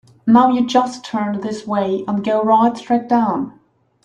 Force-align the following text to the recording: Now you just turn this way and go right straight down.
Now 0.25 0.49
you 0.49 0.65
just 0.65 1.05
turn 1.05 1.41
this 1.41 1.67
way 1.67 2.03
and 2.07 2.23
go 2.23 2.41
right 2.41 2.75
straight 2.75 3.07
down. 3.07 3.59